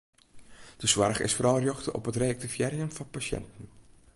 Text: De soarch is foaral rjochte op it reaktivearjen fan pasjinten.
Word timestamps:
De 0.77 0.87
soarch 0.87 1.19
is 1.19 1.33
foaral 1.33 1.59
rjochte 1.61 1.93
op 1.97 2.07
it 2.09 2.15
reaktivearjen 2.23 2.91
fan 2.95 3.09
pasjinten. 3.09 3.65